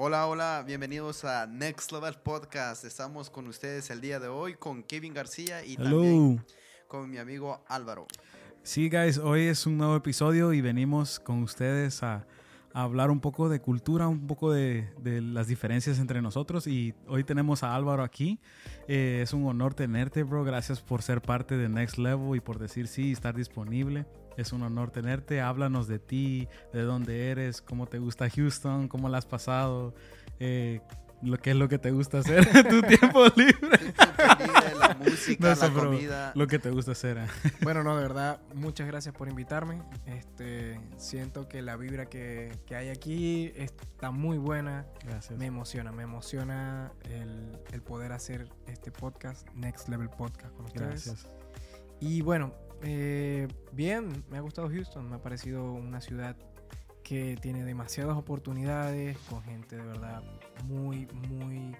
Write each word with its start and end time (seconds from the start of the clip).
Hola, 0.00 0.28
hola, 0.28 0.62
bienvenidos 0.64 1.24
a 1.24 1.48
Next 1.48 1.90
Level 1.90 2.14
Podcast. 2.22 2.84
Estamos 2.84 3.30
con 3.30 3.48
ustedes 3.48 3.90
el 3.90 4.00
día 4.00 4.20
de 4.20 4.28
hoy 4.28 4.54
con 4.54 4.84
Kevin 4.84 5.12
García 5.12 5.64
y 5.64 5.76
también 5.76 6.40
con 6.86 7.10
mi 7.10 7.18
amigo 7.18 7.64
Álvaro. 7.66 8.06
Sí, 8.62 8.88
guys, 8.88 9.18
hoy 9.18 9.48
es 9.48 9.66
un 9.66 9.76
nuevo 9.76 9.96
episodio 9.96 10.52
y 10.52 10.60
venimos 10.60 11.18
con 11.18 11.42
ustedes 11.42 12.04
a, 12.04 12.24
hablar 12.72 13.10
un 13.10 13.20
poco 13.20 13.48
de 13.48 13.60
cultura, 13.60 14.08
un 14.08 14.26
poco 14.26 14.52
de, 14.52 14.88
las 15.02 15.46
diferencias 15.46 15.98
entre 15.98 16.22
nosotros. 16.22 16.66
Y 16.66 16.94
hoy 17.06 17.24
tenemos 17.24 17.62
a 17.62 17.74
Álvaro 17.74 18.02
aquí. 18.02 18.38
Eh, 18.86 19.20
es 19.22 19.32
un 19.32 19.46
honor 19.46 19.74
tenerte, 19.74 20.22
bro. 20.22 20.44
Gracias 20.44 20.80
por 20.80 21.02
ser 21.02 21.20
parte 21.20 21.56
de 21.56 21.68
Next 21.68 21.98
Level 21.98 22.36
y 22.36 22.40
por 22.40 22.58
decir 22.58 22.86
sí, 22.88 23.12
estar 23.12 23.34
disponible. 23.34 24.06
Es 24.36 24.52
un 24.52 24.62
honor 24.62 24.90
tenerte. 24.90 25.40
Háblanos 25.40 25.88
de 25.88 25.98
ti, 25.98 26.48
de 26.72 26.82
dónde 26.82 27.30
eres, 27.30 27.60
cómo 27.60 27.86
te 27.86 27.98
gusta 27.98 28.30
Houston, 28.30 28.88
cómo 28.88 29.08
la 29.08 29.18
has 29.18 29.26
pasado, 29.26 29.94
eh, 30.38 30.80
lo 31.22 31.38
que 31.38 31.50
es 31.50 31.56
lo 31.56 31.68
que 31.68 31.78
te 31.78 31.90
gusta 31.90 32.18
hacer 32.18 32.48
en 32.54 32.68
tu 32.68 32.82
tiempo 32.82 33.24
libre. 33.36 33.94
la 34.78 34.96
música, 34.98 35.54
la 35.54 35.70
comida. 35.72 36.32
Lo 36.34 36.46
que 36.46 36.58
te 36.58 36.70
gusta 36.70 36.92
hacer. 36.92 37.18
¿eh? 37.18 37.26
Bueno, 37.62 37.82
no, 37.82 37.96
de 37.96 38.02
verdad, 38.02 38.40
muchas 38.54 38.86
gracias 38.86 39.14
por 39.14 39.28
invitarme. 39.28 39.82
Este, 40.06 40.80
siento 40.96 41.48
que 41.48 41.62
la 41.62 41.76
vibra 41.76 42.06
que, 42.06 42.56
que 42.66 42.76
hay 42.76 42.88
aquí 42.88 43.52
está 43.56 44.10
muy 44.10 44.38
buena. 44.38 44.86
Gracias. 45.04 45.38
Me 45.38 45.46
emociona, 45.46 45.92
me 45.92 46.04
emociona 46.04 46.92
el, 47.04 47.58
el, 47.72 47.82
poder 47.82 48.12
hacer 48.12 48.48
este 48.66 48.90
podcast, 48.90 49.48
Next 49.54 49.88
Level 49.88 50.08
Podcast 50.08 50.54
con 50.54 50.66
ustedes. 50.66 51.06
Gracias. 51.06 51.30
Y 52.00 52.20
bueno, 52.22 52.54
eh, 52.82 53.48
bien, 53.72 54.24
me 54.30 54.38
ha 54.38 54.40
gustado 54.40 54.68
Houston, 54.68 55.08
me 55.08 55.16
ha 55.16 55.22
parecido 55.22 55.72
una 55.72 56.00
ciudad 56.00 56.36
que 57.08 57.38
tiene 57.40 57.64
demasiadas 57.64 58.18
oportunidades, 58.18 59.16
con 59.30 59.42
gente 59.42 59.76
de 59.76 59.82
verdad 59.82 60.22
muy, 60.64 61.06
muy 61.30 61.74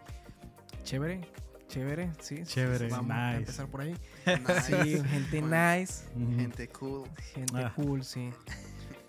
chévere. 0.84 1.20
Chévere, 1.68 2.10
sí. 2.18 2.44
Chévere, 2.44 2.88
Vamos 2.88 3.10
a 3.14 3.36
empezar 3.36 3.68
por 3.68 3.82
ahí. 3.82 3.94
Sí, 4.64 5.02
gente 5.04 5.42
nice. 5.42 6.04
Gente 6.34 6.68
cool. 6.68 7.06
Gente 7.34 7.62
ah. 7.62 7.72
cool, 7.76 8.02
sí. 8.04 8.30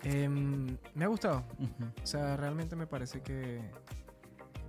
Em, 0.02 0.76
me 0.94 1.06
ha 1.06 1.08
gustado. 1.08 1.42
O 2.02 2.06
sea, 2.06 2.36
realmente 2.36 2.76
me 2.76 2.86
parece 2.86 3.22
que, 3.22 3.62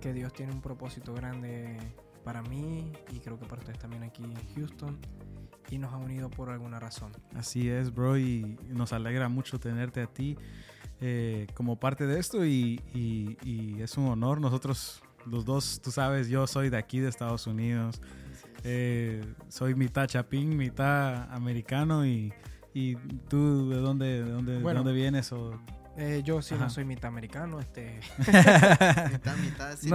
que 0.00 0.14
Dios 0.14 0.32
tiene 0.32 0.52
un 0.52 0.62
propósito 0.62 1.12
grande 1.12 1.76
para 2.24 2.40
mí 2.40 2.92
y 3.10 3.18
creo 3.20 3.38
que 3.38 3.44
para 3.44 3.60
ustedes 3.60 3.78
también 3.78 4.04
aquí 4.04 4.24
en 4.24 4.34
Houston 4.54 4.98
y 5.68 5.76
nos 5.76 5.92
ha 5.92 5.98
unido 5.98 6.30
por 6.30 6.48
alguna 6.48 6.80
razón. 6.80 7.12
Así 7.34 7.68
es, 7.68 7.94
bro, 7.94 8.16
y 8.16 8.58
nos 8.68 8.94
alegra 8.94 9.28
mucho 9.28 9.60
tenerte 9.60 10.00
a 10.00 10.06
ti 10.06 10.38
eh, 11.04 11.48
como 11.54 11.80
parte 11.80 12.06
de 12.06 12.20
esto 12.20 12.46
y, 12.46 12.80
es 13.80 13.96
un 13.96 14.06
honor. 14.06 14.40
Nosotros, 14.40 15.02
los 15.26 15.44
dos, 15.44 15.80
tú 15.82 15.90
sabes, 15.90 16.28
yo 16.28 16.46
soy 16.46 16.70
de 16.70 16.76
aquí, 16.76 17.00
de 17.00 17.08
Estados 17.08 17.46
Unidos. 17.46 18.00
Eh, 18.62 19.20
soy 19.48 19.74
mitad 19.74 20.06
chapín, 20.06 20.56
mitad 20.56 21.30
americano 21.32 22.06
y, 22.06 22.32
tú 23.28 23.68
de 23.68 23.76
dónde, 23.76 24.22
de 24.22 24.30
dónde, 24.30 24.60
dónde 24.60 24.92
vienes 24.92 25.32
o 25.32 25.60
eh, 25.96 26.22
yo 26.24 26.40
sí 26.40 26.54
no 26.58 26.70
soy 26.70 26.84
mitad 26.84 27.08
americano, 27.08 27.60
este. 27.60 28.00
mitad, 28.18 29.36
mitad, 29.36 29.76
sí. 29.76 29.90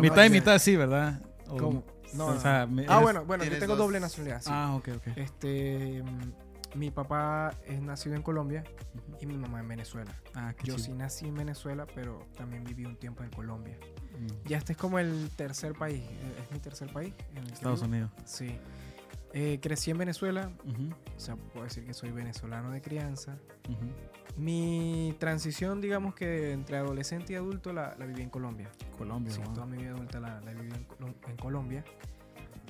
mitad, 0.00 0.24
y 0.24 0.30
mitad, 0.30 0.58
sí, 0.58 0.76
¿verdad? 0.76 1.20
¿Cómo? 1.48 1.84
No, 2.14 2.36
ah, 2.44 2.66
bueno, 3.00 3.24
bueno, 3.24 3.44
yo 3.44 3.58
tengo 3.58 3.76
doble 3.76 3.98
nacionalidad. 3.98 4.42
Sí. 4.42 4.50
Ah, 4.52 4.74
ok, 4.76 4.88
ok. 4.96 5.16
Este, 5.16 6.02
mi 6.74 6.90
papá 6.90 7.54
es 7.66 7.80
nacido 7.80 8.16
en 8.16 8.22
Colombia 8.22 8.64
y 9.20 9.26
mi 9.26 9.36
mamá 9.36 9.60
en 9.60 9.68
Venezuela. 9.68 10.12
Ah, 10.34 10.54
yo 10.62 10.78
sí 10.78 10.92
nací 10.92 11.26
en 11.26 11.34
Venezuela, 11.34 11.86
pero 11.94 12.26
también 12.36 12.64
viví 12.64 12.84
un 12.84 12.96
tiempo 12.96 13.22
en 13.22 13.30
Colombia. 13.30 13.78
Mm. 14.18 14.48
Ya 14.48 14.58
este 14.58 14.72
es 14.72 14.78
como 14.78 14.98
el 14.98 15.30
tercer 15.36 15.74
país, 15.74 16.02
eh, 16.02 16.42
es 16.44 16.52
mi 16.52 16.58
tercer 16.58 16.92
país. 16.92 17.14
En 17.34 17.44
Estados 17.44 17.82
Unidos. 17.82 18.10
Sí. 18.24 18.58
Eh, 19.32 19.60
crecí 19.62 19.92
en 19.92 19.98
Venezuela, 19.98 20.50
o 21.16 21.20
sea, 21.20 21.36
puedo 21.36 21.64
decir 21.64 21.84
que 21.84 21.94
soy 21.94 22.10
venezolano 22.10 22.72
de 22.72 22.82
crianza. 22.82 23.38
Mi 24.36 25.14
transición, 25.20 25.80
digamos 25.80 26.14
que 26.14 26.52
entre 26.52 26.76
adolescente 26.78 27.34
y 27.34 27.36
adulto, 27.36 27.72
la, 27.72 27.94
viví 27.94 28.22
en 28.22 28.30
Colombia. 28.30 28.70
Colombia, 28.98 29.32
Sí, 29.32 29.40
toda 29.54 29.66
mi 29.66 29.76
vida 29.76 29.90
adulta 29.90 30.18
la, 30.18 30.40
viví 30.40 30.72
en, 31.28 31.36
Colombia. 31.36 31.84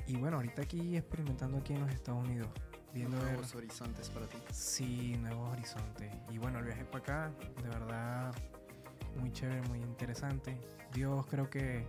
Y 0.07 0.17
bueno, 0.17 0.37
ahorita 0.37 0.63
aquí 0.63 0.97
experimentando 0.97 1.59
aquí 1.59 1.73
en 1.73 1.81
los 1.81 1.91
Estados 1.93 2.23
Unidos. 2.23 2.49
Viendo 2.93 3.17
nuevos 3.17 3.55
horizontes 3.55 4.11
para 4.11 4.27
ti. 4.27 4.39
Sí, 4.53 5.17
nuevos 5.21 5.53
horizontes. 5.53 6.13
Y 6.31 6.39
bueno, 6.39 6.59
el 6.59 6.65
viaje 6.65 6.85
para 6.85 6.99
acá, 6.99 7.33
de 7.63 7.69
verdad, 7.69 8.35
muy 9.17 9.33
chévere, 9.33 9.63
muy 9.69 9.79
interesante. 9.79 10.61
Dios 10.93 11.27
creo 11.27 11.49
que 11.49 11.85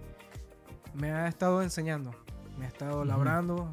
me 0.93 1.11
ha 1.11 1.27
estado 1.27 1.61
enseñando, 1.61 2.11
me 2.57 2.65
ha 2.65 2.67
estado 2.67 3.03
labrando, 3.03 3.71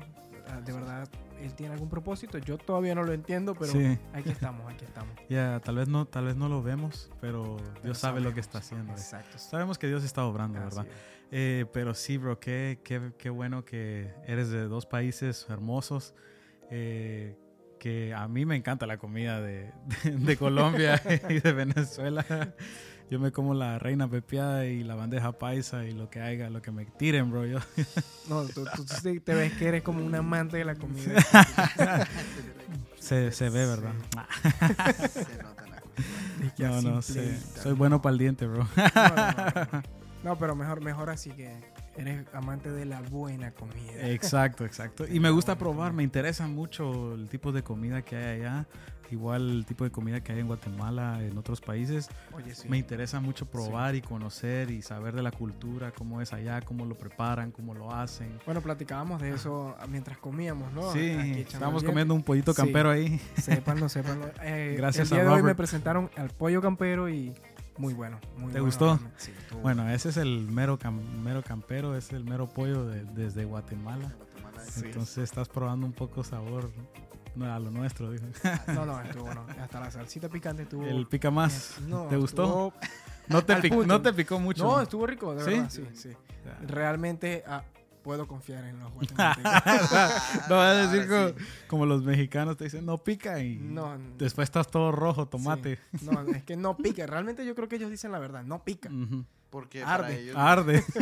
Ah, 0.50 0.61
de 0.61 0.72
verdad 0.72 1.09
él 1.41 1.55
tiene 1.55 1.75
algún 1.75 1.89
propósito. 1.89 2.39
Yo 2.39 2.59
todavía 2.59 2.94
no 2.94 3.05
lo 3.05 3.12
entiendo, 3.12 3.55
pero 3.55 3.72
aquí 4.12 4.31
estamos, 4.31 4.71
aquí 4.72 4.84
estamos. 4.84 5.15
Ya, 5.28 5.60
tal 5.60 5.77
vez 5.77 5.89
no, 5.89 6.06
tal 6.06 6.25
vez 6.25 6.37
no 6.37 6.49
lo 6.49 6.62
vemos, 6.62 7.10
pero, 7.21 7.59
Dios 7.83 7.99
sabe 7.99 8.21
lo 8.21 8.33
que 8.34 8.41
está 8.41 8.59
haciendo. 8.59 8.93
Exacto. 8.93 9.39
Sabemos 9.39 9.78
que 9.78 9.87
Dios 9.87 10.05
está 10.05 10.25
obrando, 10.25 10.59
¿verdad? 10.59 10.87
Eh, 11.31 11.66
pero 11.72 11.95
sí, 11.95 12.16
bro, 12.16 12.41
qué, 12.41 12.81
qué, 12.83 13.12
qué, 13.19 13.31
bueno 13.31 13.65
que 13.65 14.10
eres 14.27 14.49
de 14.49 14.66
dos 14.66 14.87
países 14.87 15.47
hermosos. 15.50 16.15
Eh, 16.70 17.36
que 17.78 18.12
a 18.12 18.26
mí 18.28 18.44
me 18.44 18.56
encanta 18.56 18.86
la 18.86 18.98
comida 18.98 19.40
de, 19.40 19.72
de 20.04 20.36
Colombia 20.36 21.00
y 21.28 21.40
de 21.40 21.52
Venezuela. 21.52 22.24
Yo 23.10 23.18
me 23.18 23.32
como 23.32 23.54
la 23.54 23.78
reina 23.78 24.08
pepiada 24.08 24.66
y 24.66 24.84
la 24.84 24.94
bandeja 24.94 25.32
paisa 25.32 25.84
y 25.84 25.92
lo 25.92 26.10
que 26.10 26.20
haya, 26.20 26.50
lo 26.50 26.60
que 26.60 26.70
me 26.72 26.84
tiren, 26.84 27.30
bro. 27.30 27.46
Yo. 27.46 27.58
No, 28.28 28.44
tú, 28.44 28.66
te 29.24 29.34
ves 29.34 29.52
que 29.54 29.68
eres 29.68 29.82
como 29.82 30.04
un 30.04 30.14
amante 30.14 30.58
de 30.58 30.64
la 30.66 30.74
comida. 30.74 31.14
se, 33.00 33.32
se 33.32 33.48
ve, 33.48 33.64
¿verdad? 33.64 33.94
se 35.08 35.42
nota 35.42 35.64
la 35.66 35.82
No, 36.58 36.82
no, 36.82 37.00
sé. 37.00 37.38
Soy 37.62 37.72
bueno 37.72 38.02
para 38.02 38.12
el 38.12 38.18
diente, 38.18 38.46
bro. 38.46 38.68
No, 40.24 40.36
pero 40.36 40.56
mejor, 40.56 40.82
mejor 40.82 41.10
así 41.10 41.30
que 41.30 41.60
eres 41.98 42.26
amante 42.32 42.70
de 42.70 42.84
la 42.84 43.00
buena 43.03 43.53
comida. 43.53 44.09
Exacto, 44.09 44.64
exacto. 44.64 45.04
Y 45.10 45.20
me 45.20 45.31
gusta 45.31 45.56
probar, 45.56 45.92
me 45.92 46.03
interesa 46.03 46.47
mucho 46.47 47.14
el 47.14 47.28
tipo 47.28 47.53
de 47.53 47.62
comida 47.62 48.03
que 48.03 48.16
hay 48.16 48.41
allá 48.41 48.66
igual 49.12 49.50
el 49.50 49.66
tipo 49.66 49.84
de 49.84 49.91
comida 49.91 50.20
que 50.20 50.32
hay 50.32 50.41
en 50.41 50.47
Guatemala, 50.47 51.22
en 51.22 51.36
otros 51.38 51.60
países. 51.60 52.09
Me 52.69 52.78
interesa 52.78 53.20
mucho 53.20 53.47
probar 53.47 53.94
y 53.94 54.00
conocer 54.00 54.70
y 54.70 54.82
saber 54.82 55.14
de 55.14 55.22
la 55.22 55.31
cultura, 55.31 55.92
cómo 55.92 56.20
es 56.20 56.32
allá, 56.32 56.60
cómo 56.62 56.84
lo 56.84 56.97
preparan, 56.97 57.50
cómo 57.50 57.75
lo 57.75 57.92
hacen. 57.92 58.38
Bueno, 58.44 58.60
platicábamos 58.60 59.20
de 59.20 59.30
eso 59.30 59.76
mientras 59.88 60.19
comíamos, 60.19 60.72
¿no? 60.72 60.92
Sí, 60.92 61.10
estábamos 61.48 61.82
comiendo 61.82 62.15
un 62.15 62.22
pollito 62.22 62.54
campero 62.54 62.91
ahí. 62.91 63.20
Sépanlo, 63.36 63.88
sépanlo. 63.88 64.28
Eh, 64.42 64.75
Gracias 64.76 65.10
el 65.10 65.19
día 65.19 65.25
de 65.25 65.30
hoy 65.30 65.42
me 65.42 65.54
presentaron 65.54 66.10
al 66.16 66.30
pollo 66.30 66.62
campero 66.62 67.09
y 67.09 67.34
muy 67.78 67.94
bueno. 67.94 68.19
Muy 68.37 68.53
¿Te 68.53 68.61
gustó? 68.61 68.99
Sí, 69.16 69.33
bueno, 69.62 69.89
ese 69.89 70.11
es 70.11 70.16
el 70.16 70.49
mero, 70.49 70.78
mero 71.22 71.43
campero, 71.43 71.97
es 71.97 72.12
el 72.12 72.25
mero 72.25 72.47
pollo 72.49 72.84
desde 72.87 73.44
Guatemala. 73.44 74.12
Entonces 74.83 75.19
estás 75.19 75.49
probando 75.49 75.87
un 75.87 75.93
poco 75.93 76.22
sabor 76.25 76.71
no, 77.34 77.53
a 77.53 77.59
lo 77.59 77.71
nuestro, 77.71 78.11
dijo. 78.11 78.27
No, 78.69 78.84
no, 78.84 79.00
estuvo 79.03 79.25
bueno. 79.25 79.47
Hasta 79.61 79.81
la 79.81 79.91
salsita 79.91 80.28
picante 80.28 80.65
estuvo. 80.65 80.84
El 80.84 81.06
pica 81.06 81.31
más. 81.31 81.77
¿Te 82.09 82.16
gustó? 82.16 82.72
No 83.28 83.44
te, 83.44 83.56
picó, 83.56 83.84
no 83.84 84.00
te 84.00 84.12
picó 84.12 84.41
mucho. 84.41 84.65
No, 84.65 84.81
estuvo 84.81 85.06
rico, 85.06 85.34
de 85.34 85.45
verdad. 85.45 85.71
Sí, 85.71 85.87
sí. 85.95 86.10
Realmente 86.66 87.45
ah, 87.47 87.62
puedo 88.03 88.26
confiar 88.26 88.64
en 88.64 88.78
los 88.78 88.92
guatemaltecos. 88.94 89.91
no, 90.48 90.56
vas 90.56 90.76
a 90.76 90.86
decir 90.86 91.36
como, 91.66 91.86
los 91.86 92.03
mexicanos 92.03 92.56
te 92.56 92.64
dicen, 92.64 92.86
no 92.86 93.03
pica 93.03 93.41
y 93.41 93.60
después 94.16 94.47
estás 94.47 94.69
todo 94.70 94.92
rojo, 94.92 95.26
tomate. 95.26 95.78
No, 96.03 96.20
es 96.34 96.42
que 96.44 96.56
no 96.56 96.76
pica. 96.76 97.06
Realmente 97.06 97.44
yo 97.44 97.54
creo 97.54 97.69
que 97.69 97.76
ellos 97.76 97.91
dicen 97.91 98.12
la 98.12 98.19
verdad, 98.19 98.42
no 98.44 98.64
pica. 98.64 98.91
Porque 99.50 99.83
arde. 99.83 100.33
Arde. 100.34 100.84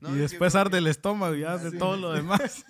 y 0.02 0.14
después 0.14 0.54
arde 0.54 0.78
el 0.78 0.86
estómago 0.86 1.34
y 1.34 1.44
arde 1.44 1.76
todo 1.76 1.96
lo 1.96 2.12
demás. 2.12 2.64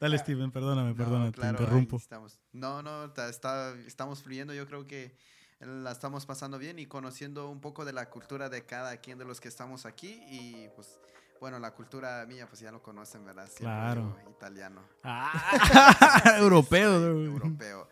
Dale, 0.00 0.18
Steven, 0.18 0.50
perdóname, 0.50 0.94
perdóname, 0.94 1.32
te 1.32 1.46
interrumpo. 1.46 1.96
Estamos. 1.96 2.38
No, 2.52 2.82
no, 2.82 3.04
está, 3.04 3.74
estamos 3.86 4.22
fluyendo. 4.22 4.52
Yo 4.52 4.66
creo 4.66 4.86
que 4.86 5.16
la 5.64 5.92
estamos 5.92 6.26
pasando 6.26 6.58
bien 6.58 6.78
y 6.78 6.86
conociendo 6.86 7.48
un 7.48 7.60
poco 7.60 7.84
de 7.84 7.92
la 7.92 8.10
cultura 8.10 8.48
de 8.48 8.64
cada 8.64 8.96
quien 8.96 9.18
de 9.18 9.24
los 9.24 9.40
que 9.40 9.48
estamos 9.48 9.86
aquí. 9.86 10.22
Y 10.28 10.68
pues, 10.74 10.98
bueno, 11.40 11.58
la 11.58 11.72
cultura 11.72 12.24
mía, 12.26 12.46
pues 12.48 12.60
ya 12.60 12.72
lo 12.72 12.82
conocen, 12.82 13.24
¿verdad? 13.24 13.48
claro. 13.56 14.16
Italiano. 14.30 14.82
Ah, 15.02 16.34
europeo. 16.38 16.94
europeo. 17.24 17.88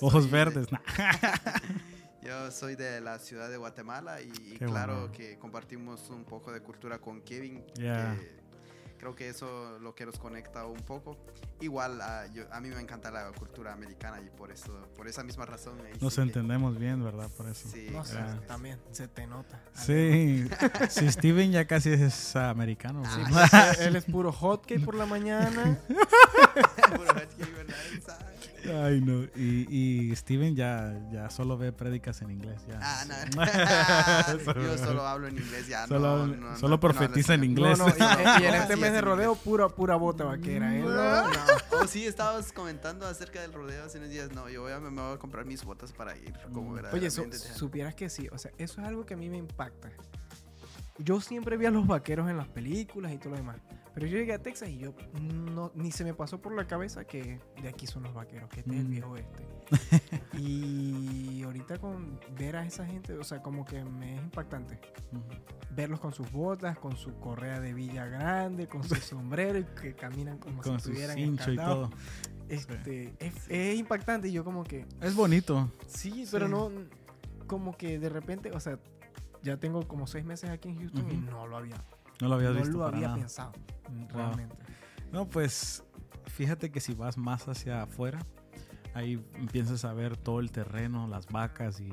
Ojos 0.00 0.30
verdes. 0.30 0.66
Yo 2.22 2.50
soy 2.50 2.74
de 2.74 3.00
la 3.00 3.18
ciudad 3.20 3.48
de 3.48 3.56
Guatemala 3.56 4.20
y 4.20 4.58
claro 4.58 5.12
que 5.12 5.38
compartimos 5.38 6.10
un 6.10 6.24
poco 6.24 6.52
de 6.52 6.60
cultura 6.60 6.98
con 6.98 7.22
Kevin. 7.22 7.64
Creo 8.98 9.14
que 9.14 9.28
eso 9.28 9.78
lo 9.80 9.94
que 9.94 10.06
nos 10.06 10.18
conecta 10.18 10.66
un 10.66 10.80
poco. 10.80 11.16
Igual 11.60 12.00
a, 12.00 12.26
yo, 12.26 12.44
a 12.52 12.60
mí 12.60 12.68
me 12.68 12.80
encanta 12.80 13.10
la 13.10 13.30
cultura 13.32 13.72
americana 13.72 14.20
y 14.20 14.28
por 14.30 14.50
eso, 14.50 14.88
por 14.96 15.08
esa 15.08 15.22
misma 15.22 15.46
razón. 15.46 15.78
Nos 16.00 16.14
sí 16.14 16.20
entendemos 16.20 16.78
bien, 16.78 17.02
¿verdad? 17.02 17.28
Por 17.36 17.48
eso. 17.48 17.68
Sí, 17.68 17.88
no, 17.92 18.02
también 18.46 18.78
se 18.92 19.08
te 19.08 19.26
nota. 19.26 19.62
Sí, 19.74 20.48
sí, 20.90 21.10
Steven 21.10 21.52
ya 21.52 21.66
casi 21.66 21.92
es 21.92 22.36
americano. 22.36 23.02
Sí, 23.04 23.20
pues, 23.30 23.80
él 23.80 23.96
es 23.96 24.04
puro 24.16 24.30
hotkey 24.30 24.78
por 24.78 24.94
la 24.94 25.06
mañana. 25.06 25.78
puro 25.88 27.10
hotkey, 27.10 27.52
¿verdad? 27.52 28.35
Ay, 28.70 29.00
no. 29.00 29.24
Y, 29.34 29.66
y, 30.10 30.16
Steven 30.16 30.54
ya, 30.54 30.98
ya 31.10 31.30
solo 31.30 31.56
ve 31.56 31.72
prédicas 31.72 32.20
en 32.22 32.30
inglés. 32.30 32.62
Ya. 32.68 32.78
Ah, 32.82 33.04
no. 33.34 34.54
Yo 34.62 34.78
solo 34.78 35.06
hablo 35.06 35.28
en 35.28 35.38
inglés 35.38 35.68
ya. 35.68 35.86
Solo, 35.86 36.26
no, 36.26 36.56
solo 36.56 36.80
profetiza 36.80 37.34
en 37.34 37.44
inglés. 37.44 37.78
y, 38.40 38.44
en 38.44 38.54
este 38.54 38.76
mes 38.76 38.92
de 38.92 39.00
rodeo, 39.00 39.34
pura, 39.34 39.68
pura 39.68 39.96
bota 39.96 40.24
vaquera. 40.24 40.76
¿eh? 40.76 40.84
Oh, 41.72 41.86
sí, 41.86 42.06
estabas 42.06 42.52
comentando 42.52 43.06
acerca 43.06 43.40
del 43.40 43.52
rodeo 43.52 43.84
hace 43.84 43.98
unos 43.98 44.10
días. 44.10 44.32
No, 44.32 44.48
yo 44.48 44.62
voy 44.62 44.72
a, 44.72 44.80
me 44.80 44.90
voy 44.90 45.14
a 45.14 45.18
comprar 45.18 45.44
mis 45.44 45.64
botas 45.64 45.92
para 45.92 46.16
ir. 46.16 46.34
Como 46.52 46.70
mm. 46.70 46.80
Oye, 46.92 47.10
supieras 47.10 47.94
que 47.94 48.08
sí. 48.08 48.28
O 48.32 48.38
sea, 48.38 48.50
eso 48.58 48.80
es 48.80 48.86
algo 48.86 49.04
que 49.04 49.14
a 49.14 49.16
mí 49.16 49.28
me 49.28 49.38
impacta. 49.38 49.90
Yo 50.98 51.20
siempre 51.20 51.56
vi 51.56 51.66
a 51.66 51.70
los 51.70 51.86
vaqueros 51.86 52.28
en 52.30 52.36
las 52.36 52.48
películas 52.48 53.12
y 53.12 53.18
todo 53.18 53.30
lo 53.30 53.36
demás. 53.36 53.56
Pero 53.96 54.08
yo 54.08 54.18
llegué 54.18 54.34
a 54.34 54.42
Texas 54.42 54.68
y 54.68 54.76
yo 54.76 54.92
no, 55.22 55.72
ni 55.74 55.90
se 55.90 56.04
me 56.04 56.12
pasó 56.12 56.38
por 56.38 56.54
la 56.54 56.66
cabeza 56.66 57.06
que 57.06 57.40
de 57.62 57.66
aquí 57.66 57.86
son 57.86 58.02
los 58.02 58.12
vaqueros, 58.12 58.50
que 58.50 58.60
este 58.60 58.72
es 58.72 58.80
el 58.80 58.88
mm. 58.88 58.90
viejo 58.90 59.16
este. 59.16 60.36
y 60.38 61.42
ahorita 61.42 61.78
con 61.78 62.20
ver 62.38 62.56
a 62.56 62.66
esa 62.66 62.84
gente, 62.84 63.14
o 63.14 63.24
sea, 63.24 63.40
como 63.40 63.64
que 63.64 63.82
me 63.82 64.16
es 64.16 64.22
impactante. 64.22 64.78
Verlos 65.70 65.98
con 65.98 66.12
sus 66.12 66.30
botas, 66.30 66.78
con 66.78 66.94
su 66.98 67.18
correa 67.20 67.58
de 67.58 67.72
Villa 67.72 68.04
Grande, 68.04 68.66
con 68.66 68.84
su 68.84 68.94
sombrero 68.96 69.60
y 69.60 69.64
que 69.64 69.94
caminan 69.94 70.36
como 70.36 70.62
si 70.62 70.74
estuvieran 70.74 71.38
todo. 71.56 71.90
Este, 72.50 73.14
es, 73.18 73.78
impactante 73.78 74.28
y 74.28 74.32
yo 74.32 74.44
como 74.44 74.62
que... 74.62 74.84
Es 75.00 75.14
bonito. 75.14 75.72
Sí, 75.86 76.26
pero 76.30 76.48
no... 76.48 76.70
Como 77.46 77.74
que 77.74 77.98
de 77.98 78.10
repente, 78.10 78.50
o 78.50 78.60
sea, 78.60 78.78
ya 79.42 79.56
tengo 79.56 79.88
como 79.88 80.06
seis 80.06 80.26
meses 80.26 80.50
aquí 80.50 80.68
en 80.68 80.80
Houston 80.80 81.10
y 81.10 81.16
no 81.16 81.46
lo 81.46 81.56
había 81.56 81.82
no 82.20 82.28
lo 82.28 82.34
había 82.34 82.50
no 82.50 82.60
visto. 82.60 82.78
lo 82.78 82.86
había 82.86 83.14
pensado, 83.14 83.52
realmente. 84.08 84.56
No, 85.12 85.28
pues 85.28 85.84
fíjate 86.26 86.70
que 86.70 86.80
si 86.80 86.94
vas 86.94 87.16
más 87.16 87.48
hacia 87.48 87.82
afuera, 87.82 88.18
ahí 88.94 89.22
empiezas 89.34 89.84
a 89.84 89.92
ver 89.92 90.16
todo 90.16 90.40
el 90.40 90.50
terreno, 90.50 91.06
las 91.06 91.26
vacas 91.26 91.80
y, 91.80 91.88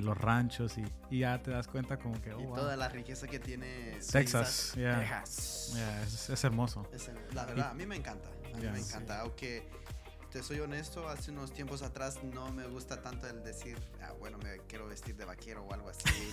los 0.00 0.16
ranchos 0.16 0.76
y, 1.10 1.18
ya 1.18 1.42
te 1.42 1.50
das 1.50 1.66
cuenta 1.66 1.98
como 1.98 2.20
que... 2.22 2.32
Oh, 2.32 2.40
y 2.40 2.44
toda 2.46 2.76
la 2.76 2.88
riqueza 2.88 3.26
que 3.26 3.40
tiene 3.40 3.98
Texas. 4.10 4.72
Texas. 4.74 5.74
es, 6.28 6.44
hermoso. 6.44 6.88
la 7.34 7.46
verdad, 7.46 7.70
a 7.70 7.74
mí 7.74 7.84
me 7.86 7.96
encanta. 7.96 8.28
A 8.54 8.58
mí 8.58 8.66
me 8.68 8.78
encanta. 8.78 9.20
Aunque 9.20 9.68
te 10.30 10.42
soy 10.42 10.60
honesto, 10.60 11.08
hace 11.08 11.30
unos 11.30 11.52
tiempos 11.52 11.82
atrás 11.82 12.22
no 12.22 12.52
me 12.52 12.66
gusta 12.66 13.02
tanto 13.02 13.26
el 13.28 13.42
decir, 13.42 13.78
ah, 14.02 14.12
bueno, 14.18 14.38
me 14.38 14.58
quiero 14.68 14.86
vestir 14.86 15.16
de 15.16 15.24
vaquero 15.24 15.64
o 15.64 15.72
algo 15.72 15.88
así. 15.88 16.32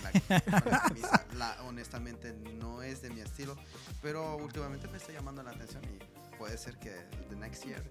La, 1.36 1.56
honestamente 1.64 2.32
no 2.32 2.82
es 2.82 3.02
de 3.02 3.10
mi 3.10 3.20
estilo, 3.20 3.56
pero 4.02 4.36
últimamente 4.36 4.88
me 4.88 4.98
está 4.98 5.12
llamando 5.12 5.42
la 5.42 5.50
atención 5.50 5.82
y 5.84 6.36
puede 6.36 6.58
ser 6.58 6.78
que 6.78 6.90
the 7.28 7.36
next 7.36 7.64
year 7.64 7.82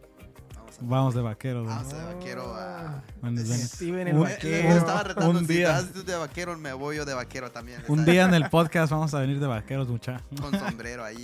Vamos 0.81 1.13
de 1.13 1.21
vaquero. 1.21 1.63
Vamos 1.63 1.91
de 1.91 2.03
vaquero 2.03 2.55
a. 2.55 3.03
Steven 3.45 4.07
el 4.07 4.17
vaquero. 4.17 4.69
estaba 4.69 5.03
retando. 5.03 5.39
Un 5.39 5.47
día. 5.47 5.79
Si 5.81 6.03
de 6.03 6.15
vaquero, 6.15 6.57
me 6.57 6.73
voy 6.73 6.97
yo 6.97 7.05
de 7.05 7.13
vaquero 7.13 7.51
también. 7.51 7.81
Un 7.87 8.05
día 8.05 8.25
en 8.25 8.33
el 8.33 8.49
podcast 8.49 8.91
vamos 8.91 9.13
a 9.13 9.19
venir 9.19 9.39
de 9.39 9.47
vaqueros, 9.47 9.87
muchachos. 9.87 10.25
Con 10.39 10.57
sombrero 10.57 11.03
ahí. 11.03 11.23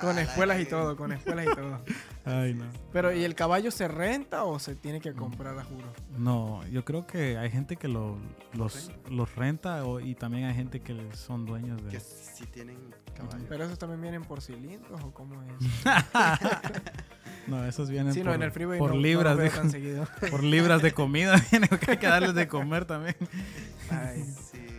con 0.00 0.18
escuelas 0.18 0.60
y 0.60 0.66
todo, 0.66 0.96
con 0.96 1.12
escuelas 1.12 1.46
y 1.46 1.54
todo. 1.54 1.80
Ay, 2.24 2.54
no. 2.54 2.64
Pero, 2.92 3.12
¿y 3.12 3.24
el 3.24 3.34
caballo 3.34 3.70
se 3.70 3.88
renta 3.88 4.44
o 4.44 4.58
se 4.58 4.74
tiene 4.74 5.00
que 5.00 5.12
comprar 5.12 5.58
a 5.58 5.64
juro? 5.64 5.92
No, 6.16 6.66
yo 6.68 6.84
creo 6.84 7.06
que 7.06 7.36
hay 7.36 7.50
gente 7.50 7.76
que 7.76 7.88
lo, 7.88 8.18
los, 8.54 8.90
los 9.10 9.34
renta 9.34 9.82
y 10.02 10.14
también 10.14 10.44
hay 10.44 10.54
gente 10.54 10.80
que 10.80 10.96
son 11.14 11.46
dueños 11.46 11.82
de. 11.84 11.90
Que 11.90 12.00
si 12.00 12.46
tienen 12.46 12.94
caballo. 13.14 13.44
Pero 13.48 13.64
esos 13.64 13.78
también 13.78 14.00
vienen 14.00 14.22
por 14.22 14.40
cilindros 14.40 15.02
o 15.02 15.12
cómo 15.12 15.42
es. 15.42 15.48
No, 17.48 17.64
esos 17.64 17.88
vienen 17.90 18.14
por, 18.14 18.34
en 18.34 18.42
el 18.42 18.78
por 18.78 18.94
libras. 18.94 19.36
de, 19.36 20.06
por 20.30 20.42
libras 20.42 20.82
de 20.82 20.92
comida. 20.92 21.34
hay 21.88 21.96
que 21.96 22.06
darles 22.06 22.34
de 22.34 22.48
comer 22.48 22.84
también. 22.84 23.16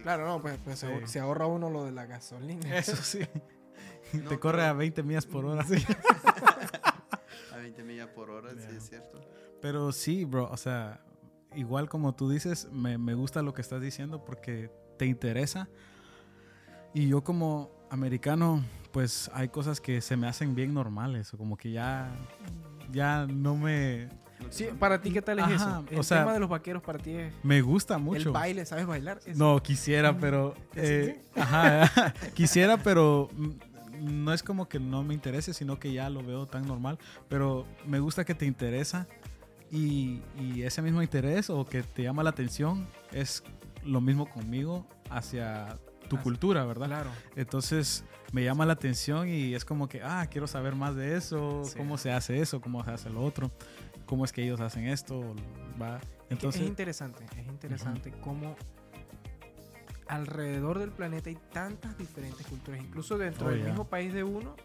Claro, 0.04 0.26
no, 0.26 0.42
pues, 0.42 0.58
pues 0.64 0.86
se 1.06 1.20
ahorra 1.20 1.46
uno 1.46 1.70
lo 1.70 1.84
de 1.84 1.92
la 1.92 2.06
gasolina. 2.06 2.76
Eso 2.76 2.96
sí. 2.96 3.20
Te 4.28 4.40
corre 4.40 4.66
a 4.66 4.74
20 4.74 5.04
millas 5.04 5.26
por 5.26 5.46
hora. 5.46 5.64
Sí. 5.66 5.86
a 7.54 7.58
20 7.58 7.84
millas 7.84 8.08
por 8.08 8.32
hora, 8.32 8.50
sí, 8.52 8.76
es 8.76 8.90
cierto. 8.90 9.20
Pero 9.62 9.92
sí, 9.92 10.24
bro, 10.24 10.50
o 10.50 10.58
sea, 10.58 11.02
igual 11.54 11.90
como 11.90 12.16
tú 12.16 12.30
dices, 12.30 12.70
me, 12.72 12.98
me 12.98 13.14
gusta 13.14 13.42
lo 13.44 13.54
que 13.54 13.62
estás 13.62 13.82
diciendo 13.82 14.24
porque 14.24 14.72
te 14.98 15.06
interesa. 15.06 15.68
Y 16.94 17.10
yo 17.10 17.24
como 17.24 17.70
americano, 17.92 18.64
pues 18.92 19.30
hay 19.34 19.50
cosas 19.50 19.80
que 19.80 20.02
se 20.02 20.18
me 20.18 20.28
hacen 20.28 20.56
bien 20.56 20.74
normales, 20.74 21.34
o 21.34 21.38
como 21.38 21.58
que 21.58 21.72
ya, 21.72 22.10
ya 22.92 23.26
no 23.28 23.56
me... 23.56 24.10
Sí, 24.50 24.70
para 24.80 25.02
ti, 25.02 25.12
¿qué 25.12 25.22
tal 25.22 25.40
es 25.40 25.50
eso? 25.50 25.84
El 25.92 26.06
tema 26.06 26.34
de 26.34 26.40
los 26.40 26.50
vaqueros 26.50 26.82
para 26.82 26.98
ti 26.98 27.12
es... 27.12 27.34
Me 27.44 27.62
gusta 27.62 27.98
mucho. 27.98 28.30
El 28.30 28.30
baile, 28.30 28.66
¿sabes 28.66 28.86
bailar? 28.86 29.20
No, 29.36 29.62
quisiera, 29.62 30.18
pero... 30.18 30.56
Eh, 30.76 31.22
ajá, 31.36 32.14
quisiera, 32.34 32.78
pero 32.78 33.30
no 34.00 34.34
es 34.34 34.42
como 34.42 34.70
que 34.70 34.80
no 34.80 35.04
me 35.04 35.14
interese, 35.14 35.54
sino 35.54 35.78
que 35.78 35.92
ya 35.92 36.10
lo 36.10 36.24
veo 36.24 36.46
tan 36.48 36.66
normal. 36.66 36.98
Pero 37.28 37.66
me 37.86 38.00
gusta 38.00 38.24
que 38.24 38.34
te 38.34 38.46
interesa 38.46 39.08
y, 39.72 40.22
y 40.40 40.64
ese 40.64 40.82
mismo 40.82 41.02
interés 41.02 41.50
o 41.50 41.66
que 41.66 41.84
te 41.84 42.04
llama 42.04 42.24
la 42.24 42.30
atención 42.30 42.88
es 43.12 43.44
lo 43.84 44.02
mismo 44.02 44.30
conmigo 44.30 44.88
hacia 45.10 45.78
tu 46.10 46.22
cultura, 46.22 46.66
¿verdad? 46.66 46.88
Claro. 46.88 47.10
Entonces 47.36 48.04
me 48.32 48.44
llama 48.44 48.66
la 48.66 48.74
atención 48.74 49.30
y 49.30 49.54
es 49.56 49.64
como 49.64 49.88
que, 49.88 50.02
ah, 50.04 50.28
quiero 50.30 50.48
saber 50.48 50.76
más 50.76 50.96
de 50.96 51.16
eso, 51.16 51.64
cómo 51.78 51.98
se 51.98 52.12
hace 52.12 52.42
eso, 52.42 52.60
cómo 52.62 52.84
se 52.84 52.92
hace 52.92 53.10
lo 53.10 53.24
otro, 53.24 53.52
cómo 54.06 54.26
es 54.26 54.34
que 54.34 54.44
ellos 54.44 54.60
hacen 54.60 54.88
esto, 54.88 55.36
va. 55.82 56.02
Entonces, 56.30 56.62
es 56.62 56.68
interesante, 56.68 57.24
es 57.38 57.48
interesante 57.48 58.12
cómo 58.22 58.56
alrededor 60.08 60.80
del 60.80 60.92
planeta 60.92 61.30
hay 61.30 61.38
tantas 61.54 61.98
diferentes 61.98 62.46
culturas, 62.48 62.82
incluso 62.82 63.18
dentro 63.18 63.48
oh, 63.48 63.50
del 63.52 63.64
mismo 63.64 63.86
país 63.88 64.14
de 64.14 64.24
uno, 64.24 64.56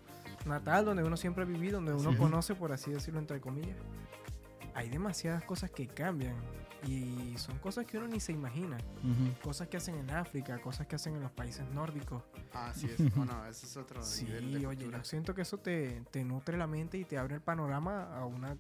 natal, 0.47 0.85
donde 0.85 1.03
uno 1.03 1.17
siempre 1.17 1.45
ha 1.45 1.47
vivido, 1.47 1.81
donde 1.81 1.95
uno 1.95 2.17
conoce, 2.19 2.55
por 2.55 2.73
así 2.73 2.91
decirlo, 2.91 3.21
entre 3.21 3.41
comillas, 3.41 3.77
hay 4.75 4.89
demasiadas 4.89 5.45
cosas 5.45 5.71
que 5.71 5.87
cambian 5.87 6.35
y 6.87 7.37
son 7.39 7.59
cosas 7.59 7.87
que 7.87 7.99
uno 7.99 8.09
ni 8.09 8.21
se 8.21 8.33
imagina. 8.33 8.79
Cosas 9.43 9.69
que 9.69 9.77
hacen 9.77 9.97
en 9.97 10.11
África, 10.11 10.61
cosas 10.61 10.87
que 10.87 10.97
hacen 10.97 11.15
en 11.15 11.23
los 11.23 11.33
países 11.33 11.69
nórdicos. 11.71 12.23
Ah, 12.53 12.73
sí, 12.75 12.87
es, 12.87 13.15
bueno, 13.15 13.45
ese 13.47 13.67
es 13.67 13.77
otro 13.77 14.03
sí, 14.03 14.25
nivel 14.25 14.67
oye, 14.67 14.91
yo 14.91 15.05
siento 15.05 15.35
que 15.35 15.43
eso 15.43 15.59
te, 15.59 16.03
te, 16.11 16.25
nutre 16.25 16.57
la 16.57 16.67
mente 16.67 16.99
y 16.99 17.05
te 17.05 17.19
abre 17.19 17.37
el 17.37 17.41
panorama 17.41 18.17
a 18.17 18.25
una 18.25 18.57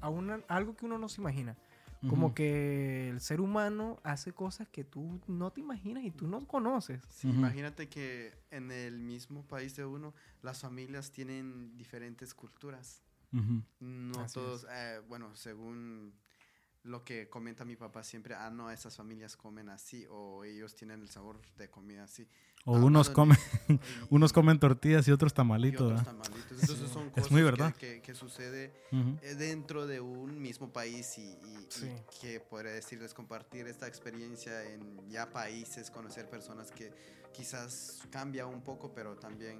a 0.00 0.08
una, 0.08 0.40
algo 0.48 0.76
que 0.76 0.86
uno 0.86 0.98
no 0.98 1.08
se 1.08 1.20
imagina. 1.20 1.56
Como 2.08 2.34
que 2.34 3.08
el 3.08 3.20
ser 3.20 3.40
humano 3.40 3.98
hace 4.04 4.32
cosas 4.32 4.68
que 4.68 4.84
tú 4.84 5.20
no 5.26 5.50
te 5.50 5.60
imaginas 5.60 6.04
y 6.04 6.12
tú 6.12 6.28
no 6.28 6.46
conoces. 6.46 7.02
Sí, 7.08 7.28
Imagínate 7.28 7.88
que 7.88 8.32
en 8.50 8.70
el 8.70 9.00
mismo 9.00 9.44
país 9.44 9.74
de 9.74 9.84
uno, 9.84 10.14
las 10.40 10.60
familias 10.60 11.10
tienen 11.10 11.76
diferentes 11.76 12.32
culturas. 12.32 13.02
No 13.80 14.26
todos, 14.32 14.66
eh, 14.70 15.00
bueno, 15.08 15.34
según 15.34 16.14
lo 16.86 17.04
que 17.04 17.28
comenta 17.28 17.64
mi 17.64 17.76
papá 17.76 18.02
siempre, 18.02 18.34
ah, 18.34 18.50
no, 18.50 18.70
esas 18.70 18.96
familias 18.96 19.36
comen 19.36 19.68
así 19.68 20.06
o 20.10 20.44
ellos 20.44 20.74
tienen 20.74 21.02
el 21.02 21.08
sabor 21.08 21.40
de 21.58 21.68
comida 21.68 22.04
así. 22.04 22.26
O 22.64 22.72
unos 22.72 23.10
comen 23.10 23.38
unos 24.10 24.32
comen 24.32 24.58
tortillas 24.58 25.06
y 25.06 25.12
otros 25.12 25.34
tamalitos. 25.34 26.00
Y 26.00 26.04
tamalitos. 26.04 26.60
Entonces 26.60 26.90
son 26.90 27.10
cosas 27.10 27.26
es 27.26 27.30
muy 27.30 27.42
verdad. 27.42 27.74
Que, 27.74 28.00
que, 28.02 28.14
sucede 28.14 28.72
eh, 29.22 29.34
dentro 29.36 29.86
de 29.86 30.00
un 30.00 30.40
mismo 30.40 30.72
país 30.72 31.18
y, 31.18 31.36
que 32.20 32.40
podría 32.40 32.72
decirles 32.72 33.14
compartir 33.14 33.66
esta 33.66 33.86
experiencia 33.86 34.64
en 34.64 35.08
ya 35.08 35.30
países, 35.30 35.90
conocer 35.90 36.28
personas 36.28 36.70
que 36.70 36.92
quizás 37.32 38.02
cambia 38.10 38.46
un 38.46 38.62
poco, 38.62 38.92
pero 38.94 39.16
también 39.16 39.58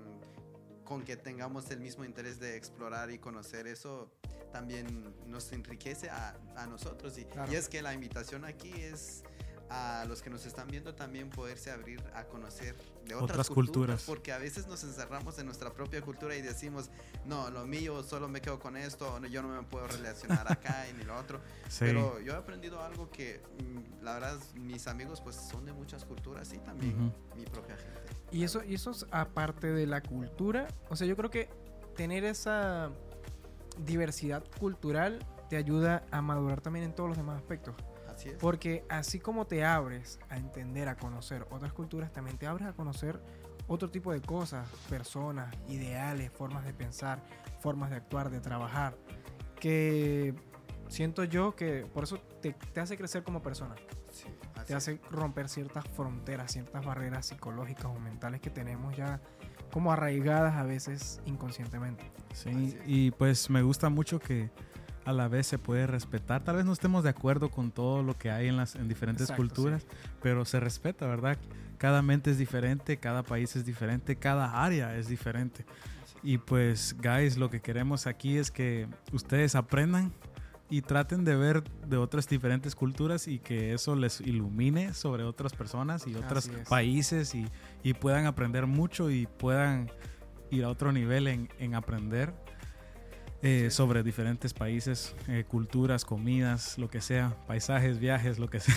con 0.86 1.02
que 1.02 1.16
tengamos 1.16 1.70
el 1.70 1.80
mismo 1.80 2.04
interés 2.04 2.40
de 2.40 2.56
explorar 2.56 3.10
y 3.10 3.18
conocer 3.18 3.66
eso, 3.66 4.10
también 4.52 5.12
nos 5.26 5.52
enriquece 5.52 6.08
a, 6.08 6.34
a 6.56 6.66
nosotros. 6.66 7.18
Y, 7.18 7.26
y, 7.50 7.54
es 7.54 7.68
que 7.68 7.82
la 7.82 7.92
invitación 7.92 8.46
aquí 8.46 8.72
es 8.72 9.22
a 9.68 10.04
los 10.06 10.22
que 10.22 10.30
nos 10.30 10.46
están 10.46 10.68
viendo 10.68 10.94
también 10.94 11.30
poderse 11.30 11.70
abrir 11.70 12.02
a 12.14 12.24
conocer 12.24 12.76
de 13.04 13.14
otras, 13.14 13.48
culturas, 13.48 14.04
porque 14.04 14.32
a 14.32 14.38
veces 14.38 14.66
nos 14.66 14.82
encerramos 14.84 15.38
en 15.38 15.46
nuestra 15.46 15.72
propia 15.72 16.00
cultura 16.02 16.36
y 16.36 16.42
decimos, 16.42 16.90
no, 17.24 17.50
lo 17.50 17.66
mío 17.66 18.02
solo 18.02 18.28
me 18.28 18.40
quedo 18.40 18.58
con 18.58 18.76
esto, 18.76 19.24
yo 19.26 19.42
no 19.42 19.48
me 19.48 19.62
puedo 19.62 19.86
relacionar 19.86 20.50
acá 20.50 20.86
y 20.88 20.94
ni 20.94 21.04
lo 21.04 21.16
otro. 21.16 21.40
Pero 21.78 22.20
yo 22.20 22.32
he 22.32 22.36
aprendido 22.36 22.82
algo 22.82 23.10
que, 23.10 23.40
mm, 23.58 24.04
la 24.04 24.14
verdad, 24.14 24.38
mis 24.54 24.86
amigos 24.86 25.20
pues 25.20 25.36
son 25.36 25.64
de 25.64 25.72
muchas 25.72 26.04
culturas 26.04 26.52
y 26.52 26.58
también 26.58 27.12
mi 27.36 27.44
propia 27.44 27.76
gente. 27.76 28.00
Y 28.30 28.44
eso, 28.44 28.62
y 28.64 28.74
eso 28.74 28.90
es 28.90 29.06
aparte 29.10 29.72
de 29.72 29.86
la 29.86 30.02
cultura. 30.02 30.68
O 30.88 30.96
sea, 30.96 31.06
yo 31.06 31.16
creo 31.16 31.30
que 31.30 31.48
tener 31.96 32.24
esa 32.24 32.90
diversidad 33.84 34.44
cultural 34.58 35.24
te 35.48 35.56
ayuda 35.56 36.04
a 36.10 36.22
madurar 36.22 36.60
también 36.60 36.84
en 36.84 36.94
todos 36.94 37.08
los 37.08 37.16
demás 37.16 37.36
aspectos. 37.36 37.74
Así 38.16 38.30
es. 38.30 38.36
Porque 38.36 38.84
así 38.88 39.20
como 39.20 39.46
te 39.46 39.64
abres 39.64 40.18
a 40.30 40.38
entender, 40.38 40.88
a 40.88 40.96
conocer 40.96 41.46
otras 41.50 41.72
culturas, 41.72 42.12
también 42.12 42.38
te 42.38 42.46
abres 42.46 42.66
a 42.66 42.72
conocer 42.72 43.20
otro 43.68 43.90
tipo 43.90 44.12
de 44.12 44.20
cosas, 44.20 44.68
personas, 44.88 45.54
ideales, 45.68 46.30
formas 46.32 46.64
de 46.64 46.72
pensar, 46.72 47.22
formas 47.60 47.90
de 47.90 47.96
actuar, 47.96 48.30
de 48.30 48.40
trabajar, 48.40 48.96
que 49.60 50.34
siento 50.88 51.24
yo 51.24 51.54
que 51.54 51.86
por 51.92 52.04
eso 52.04 52.18
te, 52.40 52.52
te 52.72 52.80
hace 52.80 52.96
crecer 52.96 53.22
como 53.22 53.42
persona. 53.42 53.74
Sí, 54.10 54.28
Te 54.66 54.74
hace 54.74 54.98
romper 55.10 55.48
ciertas 55.48 55.84
fronteras, 55.88 56.52
ciertas 56.52 56.84
barreras 56.84 57.26
psicológicas 57.26 57.86
o 57.86 57.98
mentales 57.98 58.40
que 58.40 58.50
tenemos 58.50 58.96
ya 58.96 59.20
como 59.72 59.92
arraigadas 59.92 60.54
a 60.54 60.62
veces 60.62 61.20
inconscientemente. 61.26 62.10
Sí, 62.32 62.78
y 62.86 63.10
pues 63.10 63.50
me 63.50 63.62
gusta 63.62 63.90
mucho 63.90 64.18
que 64.18 64.50
a 65.06 65.12
la 65.12 65.28
vez 65.28 65.46
se 65.46 65.58
puede 65.58 65.86
respetar. 65.86 66.42
Tal 66.42 66.56
vez 66.56 66.64
no 66.64 66.72
estemos 66.72 67.04
de 67.04 67.10
acuerdo 67.10 67.48
con 67.48 67.70
todo 67.70 68.02
lo 68.02 68.18
que 68.18 68.30
hay 68.30 68.48
en 68.48 68.56
las 68.56 68.74
en 68.74 68.88
diferentes 68.88 69.30
Exacto, 69.30 69.42
culturas, 69.42 69.86
pero 70.20 70.44
se 70.44 70.60
respeta, 70.60 71.06
¿verdad? 71.06 71.38
Cada 71.78 72.02
mente 72.02 72.32
es 72.32 72.38
diferente, 72.38 72.96
cada 72.98 73.22
país 73.22 73.54
es 73.54 73.64
diferente, 73.64 74.16
cada 74.16 74.64
área 74.64 74.96
es 74.96 75.08
diferente. 75.08 75.64
Y 76.22 76.38
pues, 76.38 76.96
guys, 77.00 77.36
lo 77.36 77.50
que 77.50 77.60
queremos 77.60 78.08
aquí 78.08 78.36
es 78.36 78.50
que 78.50 78.88
ustedes 79.12 79.54
aprendan 79.54 80.12
y 80.68 80.82
traten 80.82 81.24
de 81.24 81.36
ver 81.36 81.62
de 81.86 81.96
otras 81.96 82.28
diferentes 82.28 82.74
culturas 82.74 83.28
y 83.28 83.38
que 83.38 83.72
eso 83.72 83.94
les 83.94 84.20
ilumine 84.20 84.92
sobre 84.92 85.22
otras 85.22 85.52
personas 85.52 86.04
y 86.08 86.16
otros 86.16 86.50
países 86.68 87.36
y, 87.36 87.46
y 87.84 87.94
puedan 87.94 88.26
aprender 88.26 88.66
mucho 88.66 89.08
y 89.08 89.26
puedan 89.26 89.88
ir 90.50 90.64
a 90.64 90.68
otro 90.68 90.90
nivel 90.90 91.28
en, 91.28 91.48
en 91.60 91.76
aprender 91.76 92.34
eh, 93.42 93.68
sobre 93.70 94.02
diferentes 94.02 94.52
países, 94.54 95.14
eh, 95.28 95.44
culturas, 95.46 96.04
comidas, 96.04 96.78
lo 96.78 96.88
que 96.88 97.00
sea, 97.00 97.36
paisajes, 97.46 97.98
viajes, 97.98 98.38
lo 98.38 98.48
que 98.48 98.60
sea, 98.60 98.74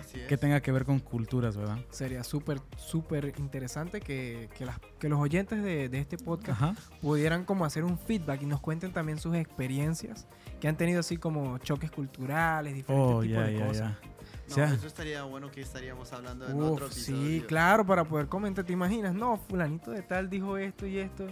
Así 0.00 0.20
es. 0.20 0.26
que 0.26 0.36
tenga 0.36 0.60
que 0.60 0.72
ver 0.72 0.84
con 0.84 0.98
culturas, 0.98 1.56
¿verdad? 1.56 1.78
Sería 1.90 2.24
súper, 2.24 2.60
súper 2.76 3.32
interesante 3.38 4.00
que, 4.00 4.48
que, 4.56 4.66
las- 4.66 4.78
que 4.98 5.08
los 5.08 5.18
oyentes 5.20 5.62
de, 5.62 5.88
de 5.88 5.98
este 6.00 6.18
podcast 6.18 6.60
Ajá. 6.62 6.74
pudieran 7.00 7.44
como 7.44 7.64
hacer 7.64 7.84
un 7.84 7.98
feedback 7.98 8.42
y 8.42 8.46
nos 8.46 8.60
cuenten 8.60 8.92
también 8.92 9.18
sus 9.18 9.34
experiencias 9.36 10.26
que 10.60 10.66
han 10.68 10.76
tenido 10.76 11.00
así 11.00 11.16
como 11.16 11.58
choques 11.58 11.90
culturales, 11.90 12.74
diferentes 12.74 13.14
Oh, 13.16 13.22
tipos 13.22 13.46
de 13.46 13.54
cosas. 13.54 13.76
ya. 13.78 14.66
No, 14.66 14.74
eso 14.74 14.86
estaría 14.86 15.22
bueno 15.24 15.50
que 15.50 15.60
estaríamos 15.60 16.10
hablando 16.14 16.46
en 16.48 16.60
otro 16.62 16.86
Uf, 16.86 16.92
episodio. 16.92 17.26
sí, 17.28 17.44
claro, 17.46 17.84
para 17.84 18.02
poder 18.04 18.28
comentar, 18.28 18.64
¿te 18.64 18.72
imaginas? 18.72 19.14
No, 19.14 19.36
fulanito 19.36 19.90
de 19.90 20.00
tal 20.02 20.30
dijo 20.30 20.56
esto 20.56 20.86
y 20.86 20.98
esto. 20.98 21.26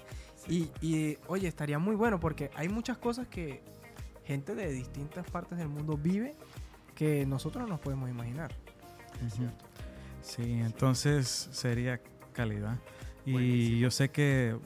Y, 0.48 0.70
y, 0.80 1.18
oye, 1.26 1.48
estaría 1.48 1.78
muy 1.78 1.96
bueno 1.96 2.20
porque 2.20 2.50
hay 2.54 2.68
muchas 2.68 2.98
cosas 2.98 3.26
que 3.28 3.62
gente 4.24 4.54
de 4.54 4.70
distintas 4.72 5.28
partes 5.30 5.58
del 5.58 5.68
mundo 5.68 5.96
vive 5.96 6.34
que 6.94 7.26
nosotros 7.26 7.62
no 7.64 7.68
nos 7.68 7.80
podemos 7.80 8.08
imaginar. 8.08 8.52
Sí, 10.22 10.42
entonces 10.42 11.48
sería 11.52 12.00
calidad. 12.32 12.78
Y 13.24 13.32
Buenísimo. 13.32 13.78
yo 13.78 13.90
sé 13.90 14.10
que 14.10 14.56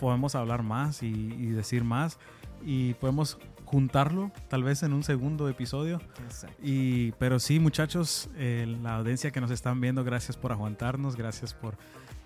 podemos 0.00 0.34
hablar 0.34 0.62
más 0.62 1.02
y, 1.02 1.06
y 1.06 1.46
decir 1.50 1.84
más 1.84 2.18
y 2.62 2.94
podemos 2.94 3.38
juntarlo 3.66 4.30
tal 4.48 4.62
vez 4.62 4.82
en 4.82 4.92
un 4.92 5.02
segundo 5.02 5.48
episodio. 5.48 6.00
Exacto. 6.24 6.56
Y, 6.62 7.12
pero 7.12 7.38
sí, 7.38 7.58
muchachos, 7.58 8.30
eh, 8.36 8.66
la 8.82 8.96
audiencia 8.96 9.30
que 9.32 9.40
nos 9.40 9.50
están 9.50 9.80
viendo, 9.80 10.04
gracias 10.04 10.36
por 10.36 10.52
aguantarnos, 10.52 11.16
gracias 11.16 11.52
por 11.52 11.76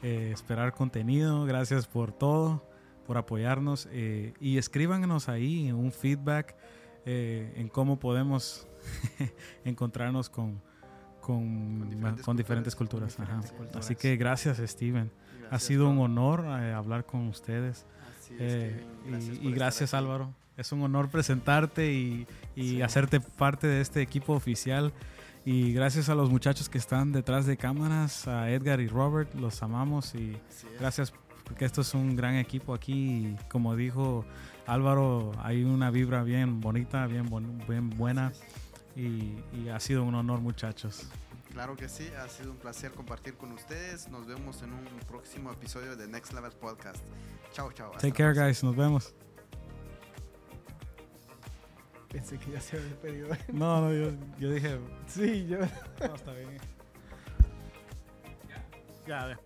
eh, 0.02 0.30
esperar 0.32 0.74
contenido, 0.74 1.44
gracias 1.46 1.86
por 1.86 2.12
todo, 2.12 2.62
por 3.10 3.18
apoyarnos. 3.18 3.88
eh, 3.90 4.34
y 4.40 4.56
escríbanos 4.58 5.28
ahí 5.28 5.72
un 5.72 5.90
feedback 5.90 6.54
eh, 7.04 7.52
en 7.56 7.66
cómo 7.68 7.98
podemos 7.98 8.68
encontrarnos 9.64 10.30
con, 10.30 10.60
con, 11.20 11.90
diferentes 11.90 12.24
con 12.24 12.36
diferentes 12.36 12.76
culturas. 12.76 13.16
culturas. 13.16 13.28
Diferentes 13.42 13.50
culturas. 13.58 13.84
Así 13.84 13.96
que 13.96 14.16
gracias, 14.16 14.58
Steven. 14.58 15.10
Ha 15.10 15.40
Gracias 15.48 15.62
sido 15.64 15.88
un 15.90 15.98
honor 15.98 16.44
eh, 16.46 16.72
hablar 16.72 17.04
con 17.04 17.26
ustedes. 17.26 17.84
Así 18.16 18.34
es, 18.34 18.40
Eh, 18.42 18.84
Kevin, 19.04 19.38
y- 19.42 19.48
y, 19.48 19.52
gracias. 19.54 19.92
Álvaro. 19.92 20.32
Es 20.56 20.70
un 20.70 20.82
honor 20.82 21.08
presentarte 21.10 21.92
y, 21.92 22.28
y 22.54 22.68
Sí. 22.76 22.82
hacerte 22.82 23.18
parte 23.18 23.66
de 23.66 23.80
este 23.80 24.02
equipo 24.02 24.34
oficial. 24.34 24.92
Y 25.44 25.72
gracias 25.72 26.08
a 26.10 26.14
los 26.14 26.30
muchachos 26.30 26.68
que 26.68 26.78
están 26.78 27.10
detrás 27.10 27.44
de 27.44 27.56
cámaras, 27.56 28.28
a 28.28 28.50
Edgar 28.52 28.78
y 28.78 28.86
Robert, 28.86 29.34
los 29.34 29.62
amamos 29.64 30.14
y 30.14 30.36
gracias 30.78 31.12
porque 31.50 31.64
esto 31.64 31.80
es 31.80 31.94
un 31.94 32.14
gran 32.14 32.36
equipo 32.36 32.72
aquí. 32.72 33.26
Y 33.26 33.36
como 33.48 33.74
dijo 33.74 34.24
Álvaro, 34.68 35.32
hay 35.42 35.64
una 35.64 35.90
vibra 35.90 36.22
bien 36.22 36.60
bonita, 36.60 37.08
bien, 37.08 37.28
bon- 37.28 37.58
bien 37.68 37.90
buena 37.90 38.32
y, 38.94 39.34
y 39.52 39.68
ha 39.68 39.80
sido 39.80 40.04
un 40.04 40.14
honor, 40.14 40.40
muchachos. 40.40 41.08
Claro 41.52 41.74
que 41.76 41.88
sí, 41.88 42.08
ha 42.22 42.28
sido 42.28 42.52
un 42.52 42.56
placer 42.58 42.92
compartir 42.92 43.34
con 43.34 43.50
ustedes. 43.50 44.08
Nos 44.08 44.28
vemos 44.28 44.62
en 44.62 44.72
un 44.72 44.84
próximo 45.08 45.50
episodio 45.50 45.96
de 45.96 46.06
Next 46.06 46.32
Level 46.32 46.52
Podcast. 46.52 47.04
Chao, 47.52 47.72
chao. 47.72 47.90
Take 47.98 48.12
care, 48.12 48.32
próxima. 48.32 48.46
guys. 48.46 48.62
Nos 48.64 48.76
vemos. 48.76 49.14
Pensé 52.12 52.38
que 52.38 52.52
ya 52.52 52.60
se 52.60 52.76
había 52.76 52.88
despedido. 52.90 53.28
No, 53.52 53.80
no, 53.80 53.92
yo, 53.92 54.12
yo 54.38 54.50
dije, 54.52 54.78
sí, 55.08 55.48
yo. 55.48 55.58
no, 55.58 56.14
está 56.14 56.32
bien. 56.32 56.58
Ya, 59.08 59.28
ya. 59.30 59.40